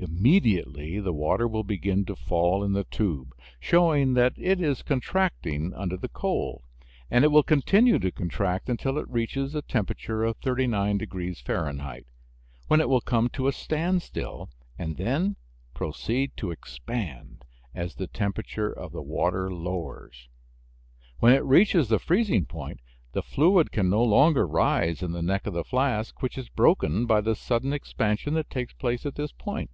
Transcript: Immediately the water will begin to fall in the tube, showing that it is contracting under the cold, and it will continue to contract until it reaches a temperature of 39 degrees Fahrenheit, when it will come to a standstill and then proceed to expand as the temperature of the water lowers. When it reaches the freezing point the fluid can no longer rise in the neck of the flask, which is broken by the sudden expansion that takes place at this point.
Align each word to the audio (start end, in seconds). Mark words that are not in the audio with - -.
Immediately 0.00 1.00
the 1.00 1.12
water 1.12 1.48
will 1.48 1.64
begin 1.64 2.04
to 2.04 2.14
fall 2.14 2.62
in 2.62 2.72
the 2.72 2.84
tube, 2.84 3.32
showing 3.58 4.14
that 4.14 4.32
it 4.36 4.60
is 4.60 4.82
contracting 4.82 5.74
under 5.74 5.96
the 5.96 6.08
cold, 6.08 6.62
and 7.10 7.24
it 7.24 7.32
will 7.32 7.42
continue 7.42 7.98
to 7.98 8.12
contract 8.12 8.68
until 8.68 8.96
it 8.96 9.08
reaches 9.10 9.56
a 9.56 9.62
temperature 9.62 10.22
of 10.22 10.36
39 10.36 10.98
degrees 10.98 11.40
Fahrenheit, 11.40 12.06
when 12.68 12.80
it 12.80 12.88
will 12.88 13.00
come 13.00 13.28
to 13.30 13.48
a 13.48 13.52
standstill 13.52 14.48
and 14.78 14.96
then 14.98 15.34
proceed 15.74 16.30
to 16.36 16.52
expand 16.52 17.44
as 17.74 17.96
the 17.96 18.06
temperature 18.06 18.70
of 18.72 18.92
the 18.92 19.02
water 19.02 19.52
lowers. 19.52 20.28
When 21.18 21.32
it 21.34 21.44
reaches 21.44 21.88
the 21.88 21.98
freezing 21.98 22.46
point 22.46 22.78
the 23.14 23.22
fluid 23.22 23.72
can 23.72 23.90
no 23.90 24.04
longer 24.04 24.46
rise 24.46 25.02
in 25.02 25.10
the 25.10 25.22
neck 25.22 25.48
of 25.48 25.54
the 25.54 25.64
flask, 25.64 26.22
which 26.22 26.38
is 26.38 26.48
broken 26.48 27.04
by 27.04 27.20
the 27.20 27.34
sudden 27.34 27.72
expansion 27.72 28.34
that 28.34 28.48
takes 28.48 28.72
place 28.74 29.04
at 29.04 29.16
this 29.16 29.32
point. 29.32 29.72